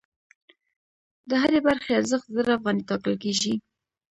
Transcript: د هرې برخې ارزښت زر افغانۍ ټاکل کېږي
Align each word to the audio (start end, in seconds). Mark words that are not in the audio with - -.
د 1.29 1.31
هرې 1.41 1.59
برخې 1.67 1.91
ارزښت 1.99 2.27
زر 2.35 2.47
افغانۍ 2.57 2.83
ټاکل 2.89 3.13
کېږي 3.23 3.53